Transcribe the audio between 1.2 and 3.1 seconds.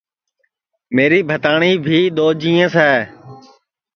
بھتاٹؔی بھی دؔو جینٚیس ہے